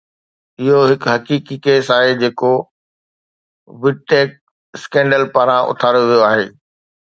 [0.61, 2.49] اهو هڪ حقيقي ڪيس آهي جيڪو
[3.85, 4.31] Vidtech
[4.79, 6.51] اسڪينڊل پاران اٿاريو ويو آهي